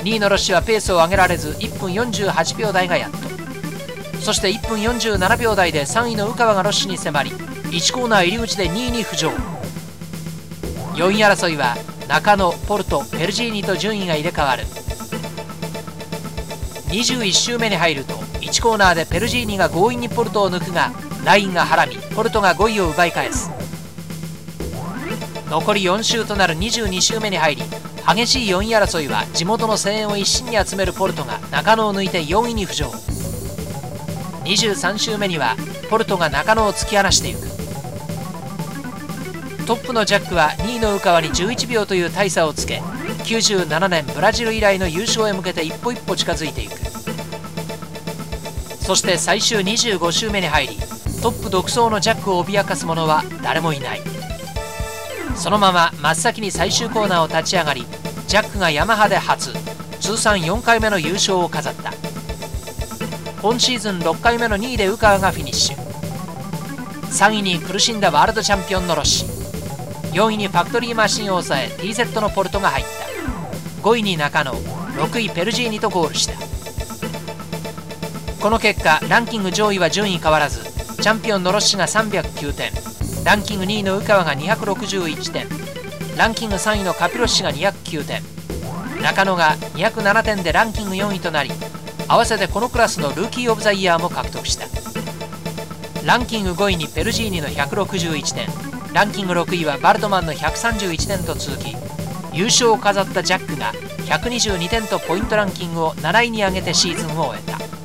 [0.05, 3.19] 2位のロッシュはペースを上げられず1分48秒台がやっと。
[4.21, 9.29] そして1分47秒台で3位の宇川がロッシュに迫り1コーナー入り口で2位に浮上。
[10.95, 11.77] 4位争いは
[12.09, 14.64] 中野ポルトペルジーニと順位が入れ替わる。
[16.94, 20.92] 21周目に入ると1コーナーでペルジーニが強引にポルトを抜くが
[21.24, 23.50] ラインがはらみポルトが5位を奪い返す。
[25.50, 27.62] 残り4周となる22周目に入り
[28.07, 32.87] 激しい4位争いは地元の声援を一身に集めるポルトが中野を抜いて4位に浮上。
[34.44, 35.57] 23周目には
[35.90, 37.40] ポルトが中野を突き放していく。
[39.66, 42.83] トップのジャックは2位の宇川に11秒という大差をつけ
[43.24, 46.84] 97年ブラジル以来の優勝へ向けて一歩一歩近づいていく。
[48.85, 50.77] そして最終25周目に入り
[51.23, 54.03] トップ独走のジャックを脅かす者は誰もいない。
[55.35, 57.87] そのまま真っ先に最終コーナーを立ち上がり
[58.29, 59.53] ジャックがヤマハで初
[60.01, 61.92] 通算4回目の優勝を飾った。
[63.40, 65.79] 今シーズン6回目の2位で宇川がフィニッシュ。
[67.09, 69.25] 3位に苦しんだワールドチャンピオンのロシ。
[70.12, 73.83] 4位にファクトリーマシンを抑え TZ のポルトが入った。
[73.83, 74.53] 5位に中野。
[74.55, 76.43] 6位ペルジーニとゴールした。
[78.44, 82.72] この結果ランキング上位は順位変わらずチャンピオンのロッシが309点
[83.24, 85.46] ランキング2位の宇川が261点
[86.18, 88.20] ランキング3位のカピロッシが209点
[89.02, 91.52] 中野が207点でランキング4位となり
[92.07, 94.66] 合わせてこのクラスのルーキー・オブ・ザ・イヤーも獲得した。
[96.04, 98.46] ランキング5位にペルジーニの161点
[98.92, 101.74] ランキング6位はバルトマンの131点と続き
[102.35, 103.72] 優勝を飾ったジャックが
[104.04, 107.84] 122点とポイントランキングを7位に上げてシーズンを終えた。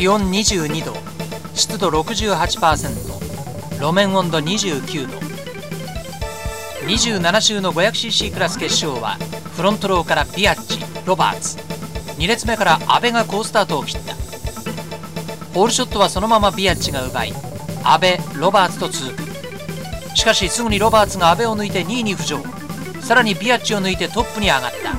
[0.00, 0.94] 気温22度
[1.52, 5.18] 湿度68%路面温度29度。
[6.86, 9.18] 27周の 500cc クラス決勝は
[9.54, 11.58] フロントローからビアッチロバーツ。
[12.16, 14.14] 2列目から阿部が好スタートを切った。
[15.52, 17.34] ホールショットはそのままビアッチが奪い
[17.84, 18.06] 阿部
[18.40, 22.38] ロバーツと続くしかしすぐにロバーツが阿部を抜いて2位に浮上。
[23.02, 24.94] さらにビアッチを抜いてトップに上がった。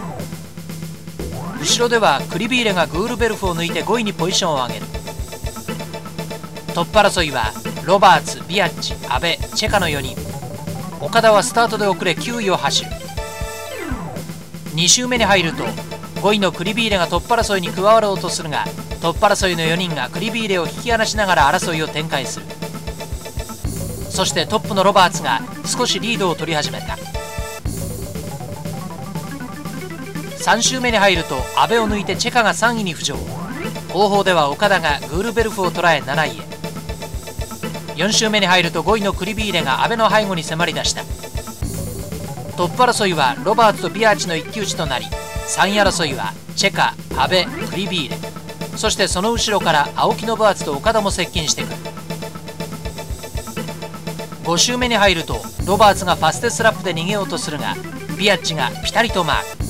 [1.60, 4.91] 後ろではクリビーレがグールベルフを抜いて5位にポジションを上げる。
[6.74, 7.52] トップ争いは
[7.84, 10.16] ロバーツビアッチ阿部チェカの4人。
[11.02, 12.92] 岡田はスタートで遅れ9位を走る。
[14.76, 15.64] 2周目に入ると
[16.22, 18.66] 5位のクリビーレがトップ争いに加わろうとするが
[19.02, 22.46] トップ争いの4人がクリビーレを引き離しながら争いを展開する。
[24.10, 26.98] そしてトップのロバーツが少しリードを取り始めた。
[30.38, 33.18] 3周目に入ると阿部を抜いてチェカが3位に浮上。
[33.94, 36.51] 後方では岡田がグールベルフを捉え7位へ。
[37.96, 41.04] 4周目に入ると5位のクリビーレが阿部の背後に迫り出した。
[42.58, 45.06] トップ争いはロバーツとビアーチの一騎打ちとなり
[45.48, 48.18] 3位争いはチェカ、阿部、クリビーレ。
[48.78, 51.76] そしてその後ろから青木信厚と岡田も接近してくる。
[54.44, 57.76] 5周目に入るとロバーツがファステスラップで逃げようとするが
[58.18, 59.64] ビアッチがピタリとマーク。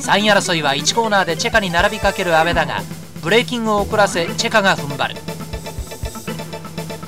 [0.00, 2.80] 3位争いは1コーナーでチェカに並びかける阿部だが
[3.22, 5.29] ブレーキングを遅らせチェカが踏ん張る。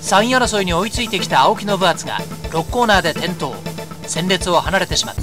[0.03, 2.19] 3位争いに追いついてきた青木信厚が
[2.51, 3.53] 6コーナーで転倒。
[4.07, 5.23] 戦列を離れてしまった。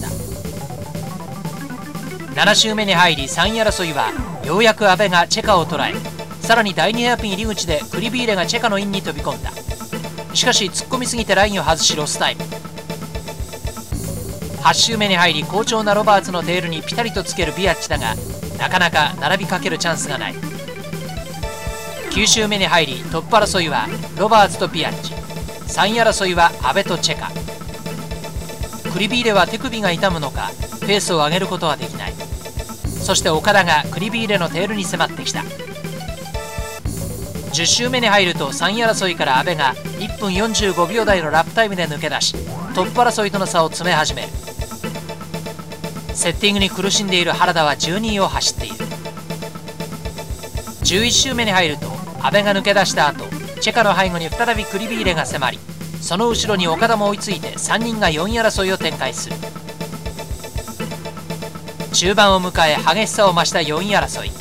[2.42, 4.14] 7周目に入り3位争いは
[4.46, 5.94] ようやく阿部がチェカを捉え
[6.40, 9.52] さらに第2ヘアピン入り口でクリビーレがチェカのインに飛び込んだ。
[10.34, 12.42] しかし突っ込みすぎてラインを外しロスタイム。
[14.64, 18.16] 8周目に入り好調なロバーツのテールにピタリとつけるビアッチだが
[18.58, 20.36] なかなか並びかけるチャンスがない。
[22.12, 25.14] 9周目に入りトップ争いはロバーツとビアッチ。
[25.14, 27.32] 3位争いは阿部とチェカ。
[28.92, 30.50] クリビーレは手首が痛むのか
[30.82, 32.14] ペースを上げることはできない。
[32.84, 35.42] そして岡田がクリビーレのテールに迫ってきた。
[37.54, 42.34] 10周目に入ると3位争いから阿部が1分45秒台のラップタイムで抜け出し
[42.74, 44.30] トップ争いとの差を詰め始める。
[46.14, 48.76] セッティングに苦しんでいる原田は12位を走っている。
[50.82, 53.26] 11周目に入ると阿部が抜け出した後
[53.62, 55.60] チェカの背後に再びクリビーレが迫り
[56.02, 59.36] その後ろに岡田も追いついて3人が4位争いを展開する。
[61.94, 64.32] 中盤を迎え激しさを増した4位争い。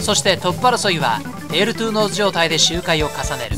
[0.00, 3.56] そしてトップ争いはテールトゥーノーズ状態で周回を重ねる。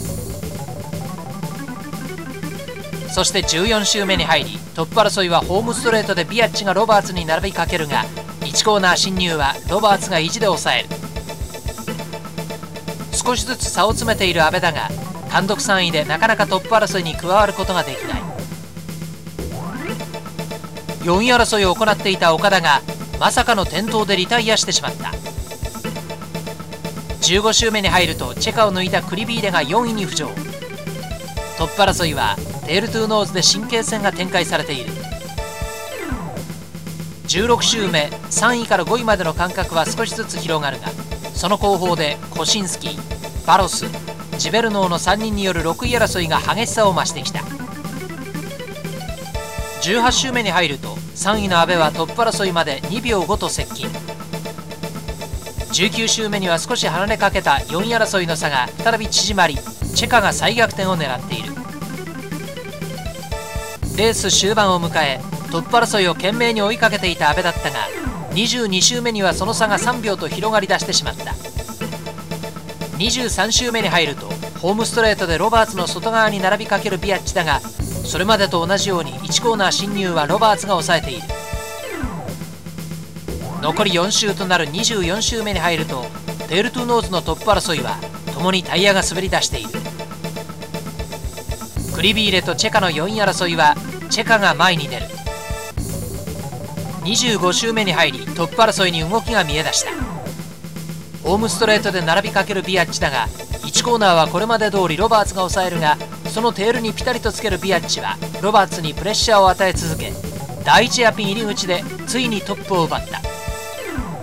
[3.11, 8.05] そして14周目に入りトップ争いはホームストレートでビアッチがロバーツに並びかけるが
[8.41, 11.02] 1コーナー侵入はロバーツが意地で抑える。
[13.25, 14.89] 少しずつ差を詰めている阿部だが
[15.31, 18.23] 単独3位でなかなかトップ争いに加わることができない。
[21.03, 22.83] 4位争いを行っていた岡田が
[23.19, 25.13] まさかの転倒でリタイアしてしまった。
[27.23, 30.27] 15周目に入るとチェカを抜いたクリビーレが4位に浮上。
[31.57, 34.93] トップ争いはテールトゥーノーズで神経戦が展開されている。
[37.29, 40.89] 16周目3位から5位までの間隔は少しずつ広がるが
[41.35, 43.87] その後方でコシンスキーバロス
[44.39, 47.41] ジベルノーの3人による6位争いが激しさを増してきた。
[49.83, 53.89] 18周目に入ると3位の阿部はトップ争いまで2秒5と接近。
[55.73, 59.57] 19周目には少し離れかけた4位争いの差が再び縮まり
[59.95, 61.53] チェカが再逆転を狙っている。
[63.97, 67.77] レース終盤を迎えトップ争いを懸命に追いかけていた阿部だったが
[68.35, 71.33] 22周目にはその差が3秒と広がり出してしまった。
[72.99, 74.27] 23周目に入ると
[74.61, 81.23] ホームストレートでロバーツの外側に並びかけるビアッチだがそれまでと同じように1コーナー侵入はロバーツが抑えている。
[83.61, 86.05] 残り4周となる24周目に入ると
[86.49, 87.97] テールトゥーノーズのトップ争いは
[88.35, 89.71] 共にタイヤが滑り出している。
[91.95, 93.77] クリビーレとチェカの4位争いは
[94.11, 95.07] チェカが前に出る。
[97.05, 99.91] 25周目に入りトップ争いに動きが見えだした。
[101.23, 103.27] ホームストレートで並びかけるビアッチだが
[103.65, 110.13] 1コーナーはこれまで通りロバーツが抑えるがそのテールにピタリとつけるビアッチはロバーツにプレッシャーを与え続け
[110.65, 113.21] 第1ヘアピン入り口でついにトップを奪った。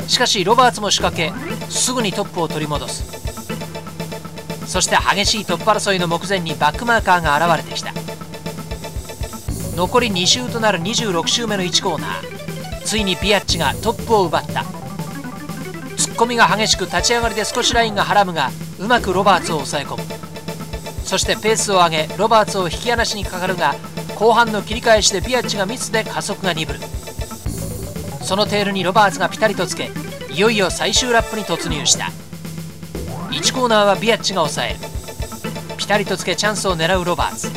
[0.07, 1.31] しかしロバーツも仕掛け
[1.69, 3.19] すぐにトップを取り戻す。
[4.65, 7.93] そして激しいトップ争いの目前にバックマーカーが現れてきた。
[9.75, 12.38] 残り2周となる26周目の1コーナー。
[12.89, 14.61] ついにピアッチがトップを奪った。
[14.61, 20.03] 突っ込みが激しく立ち上がりで少しラインがはらむがうまくロバーツを抑え込む。
[21.03, 23.75] そしてペースを上げロバーツを引き離しにかかるが
[24.15, 26.79] 後半の切り返しでピアッチがミスで加速が鈍る。
[28.23, 29.91] そのテールにロバーツがピタリとつけ
[30.31, 32.05] いよいよ最終ラップに突入した。
[33.29, 34.79] 1コーナーはビアッチが抑える。
[35.77, 37.51] ピタリとつけチャンスを狙うロバーツ。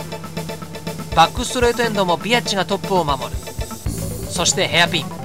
[1.17, 3.41] バックストレートエンドもビアッチがトップを守る。
[4.29, 5.22] そしてヘアピン。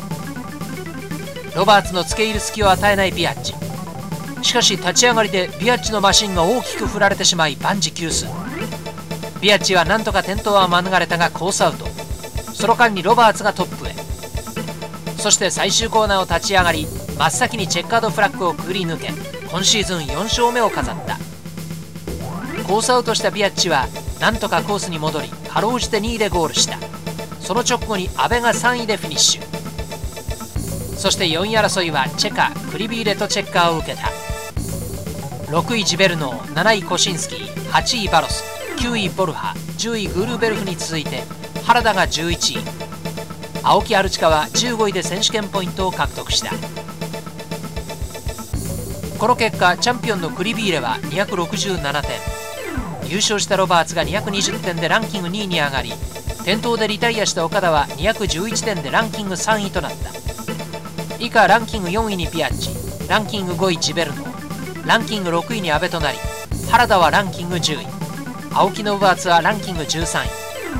[1.57, 3.55] ロバーツの付け入る隙を与えないビアッチ。
[4.43, 8.27] しかし立ち上がりでビアッチのマシンが大きく振られてしまい万事休す。
[9.41, 11.87] ビアッチは何とか転倒は免れたがコースアウト。
[12.53, 13.95] その間にロバーツがトップへ。
[15.17, 16.85] そして最終コーナーを立ち上がり
[17.17, 19.07] 真っ先にチェッカードフラッグをくぐり抜け
[19.49, 21.17] 今シーズン4勝目を飾った。
[22.67, 23.87] コースアウトしたビアッチは
[24.19, 26.77] なんとかコースに戻りかろうじて2位でゴールした。
[27.39, 29.46] その直後に阿部が3位でフィニッシュ。
[31.07, 34.09] そして4位争いはチェカクリビーレとチェッカーを受けた。
[35.49, 38.43] 6位ジベルノー7位コシンスキー8位バロス
[38.79, 41.23] 9位ボルハ10位グールベルフに続いて
[41.63, 42.63] 原田が11位。
[43.63, 46.51] 青木アルチカは15位で選手権ポイントを獲得した。
[49.17, 53.09] この結果チャンピオンのクリビーレは267点。
[53.09, 55.93] 優勝したロバーツが220点でランキング2位に上がり
[56.41, 60.16] 転倒でリタイアした岡田は211点でランキング3位となった。
[61.19, 62.69] 以下ランキング4位にピアッチ。
[63.09, 64.25] ランキング5位ジベルノ
[64.85, 66.17] ランキング6位に阿部となり
[66.69, 67.87] 原田はランキング10位。
[68.53, 70.29] 青木のバーツはランキング13位。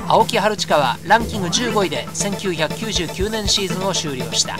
[0.07, 4.57] 青木春近はランキング15位で1999年シーズンを終了した。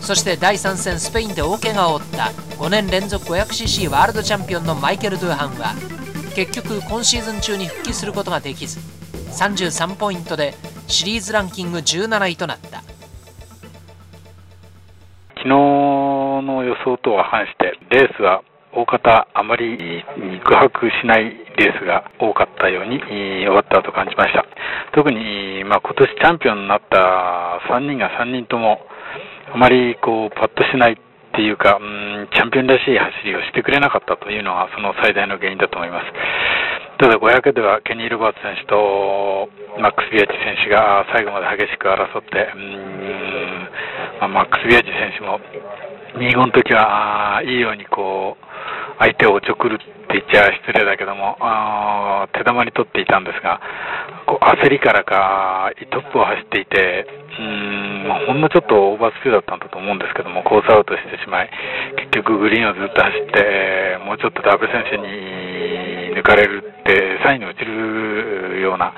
[0.00, 2.24] そして第3戦スペインで大怪我を負った
[2.58, 5.74] 5年連続 500cc ワールドチャンピオンのマイケル・ドゥーハンは
[6.34, 8.80] 結局今シーズン中に復帰することができず
[9.30, 10.54] 33ポイントで
[10.88, 12.83] シリーズランキング17位となった。
[15.44, 15.60] 昨日
[16.40, 18.40] の予想とは反してレースは
[18.72, 19.76] 大方あまり
[20.16, 22.98] 肉薄しないレースが多かったように
[23.44, 24.46] 終わったと感じました。
[24.96, 28.80] 特に、まあ、今年チャンピオンになった3人が3人とも
[29.52, 30.96] あまりこうパッとしないっ
[31.36, 36.06] ていうか、うん、チャンピオンらしい走りをしてくれなかったというのがその最大の原因だと思います。
[36.96, 43.68] ただ500ではケニー・ロバーツ選手とマックス・ビアチ選手が最後まで激しく争って、うん
[44.20, 45.40] まあ、マックス・ビアチ選手も
[46.16, 48.44] 2号の時はいいようにこう
[48.98, 51.34] 相手をおちょくるって言っちゃ失礼だけども
[52.32, 53.60] 手玉に取っていたんですが
[54.26, 57.06] こう焦りからかトップを走っていて
[57.38, 61.50] うんほんのちょっとオーバースピードだったんだと思うんですけどもコースアウトしてしまい
[61.98, 68.94] 結局グリーンをずっと走ってもうちょっとダブル選手に抜かれるって3位に落ちるような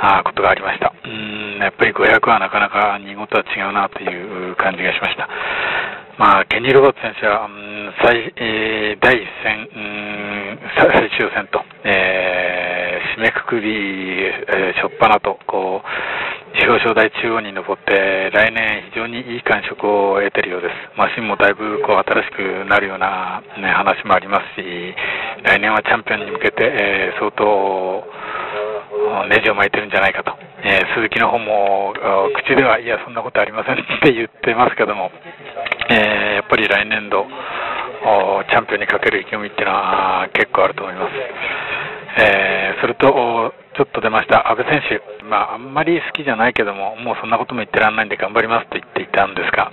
[0.00, 0.92] あことがありました。
[1.04, 5.28] うんやっぱり500はなかなか2号とは違うなという感じがしました。
[6.18, 12.79] まあ、ケニー・ロバート選手は、うん最えー、第一戦、うん最終戦と、えー、
[13.16, 13.70] 締めくくり、
[14.22, 15.86] えー、しょっぱなと、こう、
[16.50, 20.74] 表彰台中央に登って、来年非常にいい感触を得てるようです。
[20.98, 24.94] マシンもだいぶこう新しくなるような、ね、話もありますし、
[25.44, 28.04] 来年はチャンピオンに向けて、えー、相当、
[29.28, 30.34] ネジを巻いてるんじゃないかと。
[30.62, 31.94] えー、鈴木の方も、
[32.44, 35.10] 口では、いや、そんなことありませんって 言ってますけども、
[35.88, 37.26] え、やっぱり来年度、
[38.50, 41.12] チャンピオンにかける意気込みっていうのは結構あると思います。
[42.18, 49.70] えー、それと、ちょっと出ました、阿部選手、まあ、あんまり好きじゃないけども、もうそんなことも言ってらんないんで頑張りますと言っていたんですが、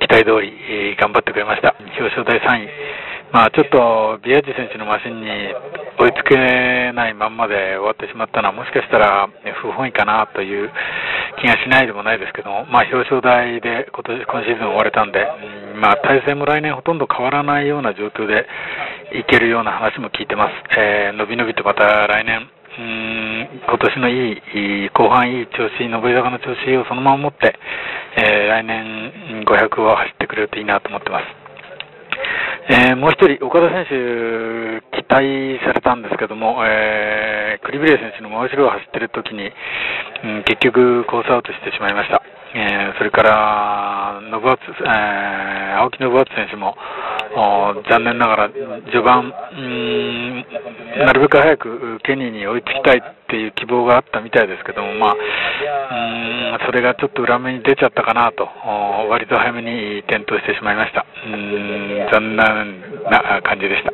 [0.00, 0.52] 期待通り、
[0.92, 1.76] えー、頑張ってくれました。
[1.78, 2.68] 表彰台3位。
[3.32, 5.30] まあ、ちょっとビアジ選手のマシンに
[6.02, 6.34] 追いつけ
[6.92, 9.30] ないまんまで終わってしまったのは、もしかしたら
[9.62, 10.68] 不本意かなという
[11.38, 15.22] 気がしないでもないですけども、まあ、表彰台で今年今シーズン終われたんで、
[15.78, 18.46] まあ、体制も来年ほとんど変わらないような状況で
[19.14, 20.54] いけるような話も聞いてます。
[20.76, 24.42] えー、のびのびとまた来年、うん今年のい
[24.86, 27.54] い、後半いい調子、上り坂の調子をそのまま持って、
[28.16, 31.49] えー、来年500を走ってくれるといいなと思ってます。
[32.70, 39.50] えー、もう一人、岡田選手、期待されたんですけども、えー、クリブレー選手の真後ろを走ってるときに、
[40.24, 42.22] うん、結局コースアウトしてしまいました。
[42.52, 46.76] えー、それから、ノブアツ、えー、青木信厚選手も、
[47.88, 50.44] 残念ながら序盤、うん
[51.06, 58.42] なるべく早くケニーに追いつきたいっていう希望があったみたいですけども、まあ、うんそれがちょっと裏目に出ちゃったかなと、
[59.08, 61.06] 割と早めに転倒してしまいました。
[61.26, 62.36] うん残念
[63.06, 63.92] な感じでした。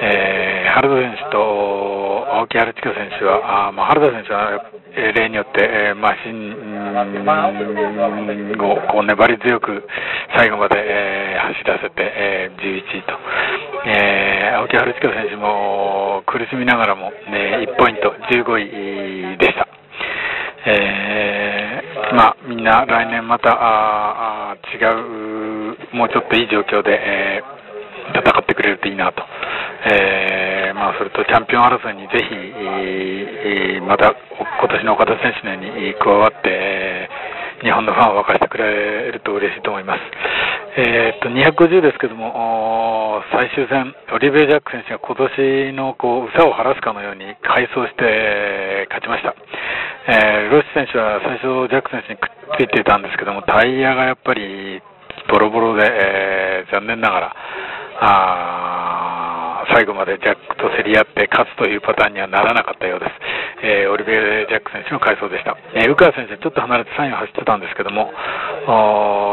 [0.00, 6.52] えー、原田選手と青木春近選手は、あまあ、原田選手は例によって、えー、マシン
[8.60, 9.84] をこう粘り強く
[10.36, 13.12] 最後まで、えー、走らせて、えー、11位と、
[13.86, 19.66] えー、青木春近選手も苦しみながらも、ね、1ポイント15位でした。
[20.68, 29.22] えー、まあ、みんな来年またあ違う、もうちょっといい状況で、えー、戦ってくれるといいなと。
[29.88, 34.14] えー、まあ、それとチャンピオン争いにぜひ、えー、また
[34.60, 37.08] 今年の岡田選手のように加わって、
[37.62, 40.00] 日本のファンを沸かせてくれると嬉しいと思います。
[40.78, 49.34] えー、っと、250ですけども、最終戦、オリベイ・ジャック選手が今年のこう、うさを晴らすかのように回走して勝ちました。
[50.12, 54.82] えー、ロシ選手は最初、ジャック選手にくっついていたんですけども、タイヤがやっぱり
[55.32, 57.36] ボロボロで、えー、残念ながら、
[57.98, 58.95] あ
[59.72, 63.12] 最後までジャックと競り合って勝つというパターンにはならなかったようです。
[63.62, 65.56] えー、オリビエ・ジャック選手の快走でした。
[65.74, 68.12] えー、宇川選手ちょっと離れて3位を走ってたんですけども、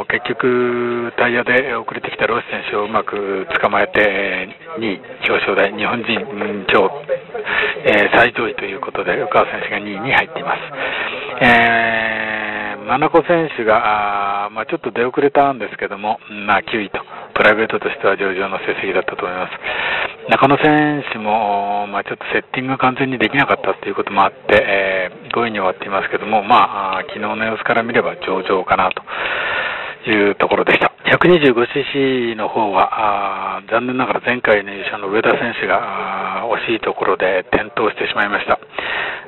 [0.08, 6.90] 結局タイヤで遅れてきたロシ選手をうまく捕まえて2位表彰台、日本人超、
[7.86, 10.60] えー、最上位ということで、宇川選手が2位に入っています。
[11.42, 12.33] えー、
[12.84, 17.00] 真子選手が、あまあ、ちょっと出遅れたんですけども、まあ、9位と、
[17.34, 19.54] プライベートとしては上々の成績だったと思います。
[20.30, 29.02] 中野選手も、まあ、ちょっとセッティングが完全にできなかったということもあって、えー、5位に終わっていますけども、まあ、昨日の様子から見れば上々かなと
[30.10, 30.92] いうところでした。
[31.06, 38.60] 125cc の方は、あ残念ながら前回の優勝の上田選手が惜しいところで転倒してしまいました。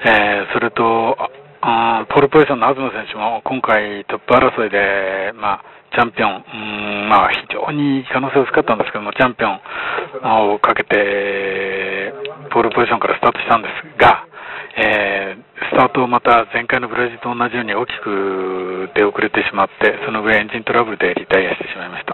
[0.06, 1.18] えー、それと、
[1.66, 12.14] ポールポジションの東選手も今回トップ争いで、まあ、チャンピオン、うんまあ、非常に可能性薄かったんですけども、チャンピオンをかけて、
[12.54, 14.30] ポールポジションからスタートしたんですが、
[14.78, 22.14] えー、スタートをまた前回のブラジルと同じように大きく出遅れてしまって、その上エンジントラブルでリタイアしてしまいました。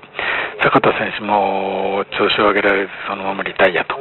[0.63, 3.97] 坂田選手も調子を上げられず、そのままリタイアと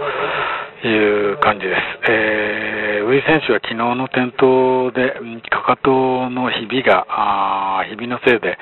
[0.87, 1.81] いう感じです。
[2.11, 5.17] えー、ウィ選手は昨日の転倒で、
[5.49, 8.59] かかとのひびが、あひびのせいで、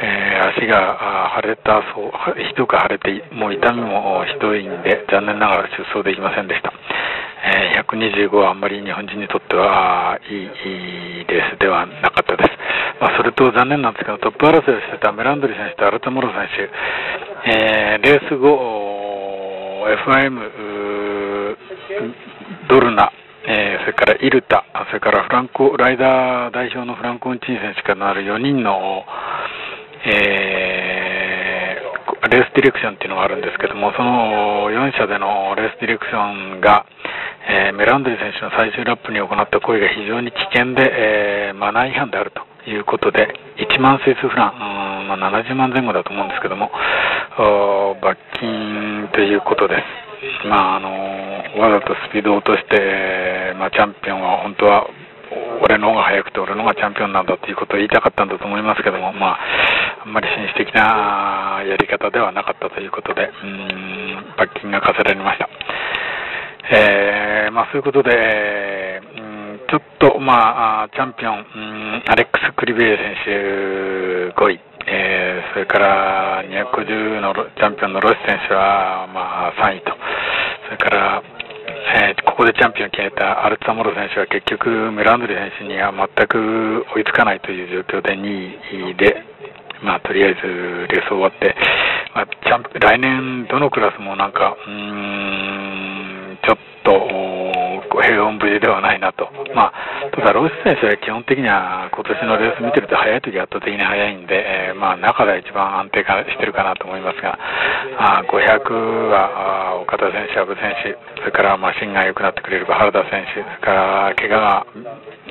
[0.00, 2.12] えー、足が腫れたそう、
[2.48, 6.72] ひどく腫れて、もう痛みもひどいんで、残念ながら出走できませんでした。
[7.46, 12.50] えー、125はあんまり日本人にとってはいいいいレースではなかったです。
[13.00, 16.70] まあ、それと残念なんですけど、トップ争いをしてたメランドリ選手とアルタモロ選手、
[17.46, 21.56] えー、レース後、FIM、
[22.68, 23.12] ドルナ、
[23.48, 29.04] えー、それからイルタ、それからフランコ、ライダー代表のフランコ・ウンチン選手からなる4人の、
[30.04, 31.15] えー、
[32.28, 36.86] レースディレクションっていうのがあるんですけども、その4社でのレースディレクションが、
[37.48, 46.70] えー、メランドリ選手の最終ラップに行った行為が非常に危険で、えー、マナー違反であるということで、1万スイスフラン、うんまあ、70万前後だと思うんですけども、
[48.02, 50.06] 罰金ということです。
[50.48, 50.90] まああの
[51.60, 54.86] わざとスピードを落として、まあ、チャンピオンは本当は
[55.62, 59.38] 俺の方が速くて俺の方がチャンピオンなんだということを言いたかったんだと思いますけども、まあ、
[60.06, 65.48] あんまり紳士的なやり方ではなかったということで、うん、罰金が課せられました。
[66.70, 73.30] えー、まあ、そういうことで、うん、ちょっと、まあ、チャンピオン、うん、アレックス・クリベイ選手
[74.38, 79.90] 5位、えー、それから250のチャンピオンのロシ選手は、まあ、3位と、
[80.66, 81.22] それから、
[81.98, 89.36] えー、ここでチャンピオンを決めたアルツァモロ選手は結局、メランドリ選手には全く追いつかないという状況で2位で、
[89.82, 91.54] まあ、とりあえずレース終わって、
[92.14, 96.92] まあ、ちゃん来年どのクラスもなんか、うーん、ちょっと、
[98.02, 99.28] 平穏無事ではないなと。
[99.54, 107.38] まあ、ただ、ロス選手は基本的には今年のレース見てると早い時は圧倒的に速いんで、えー、まあ、中で一番安定化してるかなと思いますが、
[107.98, 114.66] あ500は岡田選手、阿部選手、それからマシンが良くなってくれれば原田選手、それから怪我が、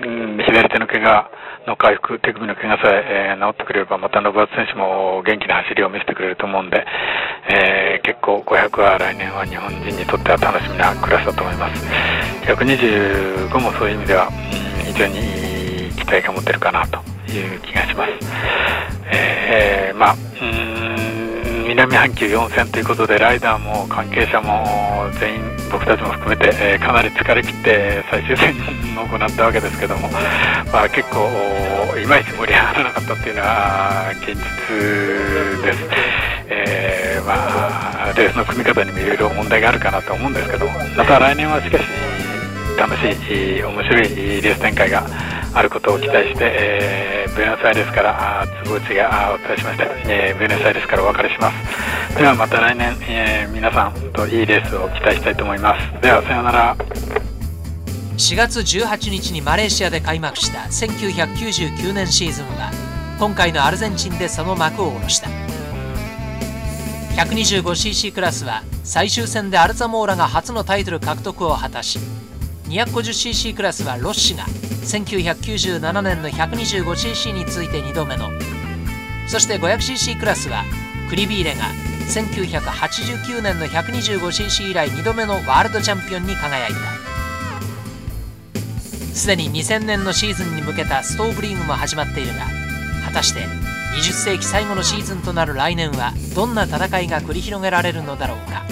[0.02, 1.30] うん、左手の怪我
[1.68, 6.86] の回復、手首の怪我さええー、治ってくれれば、また信厚選手も元気な走りを見せてくれると思うんで、
[7.50, 11.86] えー、結構500は来年は日本人にとっては楽しみなクラスだと思います。
[12.56, 17.00] 125もそういう意味では、うん、非常に期待が持てるかなと
[17.32, 18.12] いう気がします。
[19.12, 20.16] えー、まあ、
[21.68, 24.64] 南半球4戦ということで、ライダーも関係者も
[25.20, 28.56] 全員、僕たちも含めて、えー、かなり疲れ切って最終戦
[28.98, 30.08] を行ったわけですけども、
[30.72, 31.28] まあ、結構、
[32.00, 35.80] いまいち盛り上がらなかったっていうのは現実です。
[36.48, 41.84] えー、まあ、レースの組み方にもいろいろ問題があるかなと思うんですけどまた来年はしかし、
[42.78, 44.02] 楽しい、面白い
[44.42, 45.08] レース展開が
[45.54, 52.18] あることを期待して、えー、ブエノスアイレスから坪内がお伝えしました、えー、ブエノスアイレスからお別れします。
[52.18, 56.02] ではまた来年、えー、皆さんといいレースを期待したいと思います。
[56.02, 56.76] ではさようなら。
[58.18, 62.72] 4月18日にマレーシアで開幕した1999年シーズンは
[63.20, 65.30] 今回のアルゼンチンでその幕を下ろした。
[67.16, 71.98] 125cc クラスは最終戦でアルザモーラが初のタイトル獲得を果たし
[72.68, 78.30] 250cc クラスはロッシが1997年の 125cc について2度目の。
[79.28, 80.64] そして 500cc クラスは
[81.10, 81.66] クリビーレが
[82.10, 86.78] 1989年の 125cc 以来2度目のワールドチャンピオンに輝いた。
[89.16, 92.46] すでに2000年のシーズンに向けたストーブリーグも始まっているが
[93.06, 93.46] 果たして
[93.98, 98.64] 20世紀最後のシーズンとなる来年はどんな戦いが繰り広げられるのだろうか。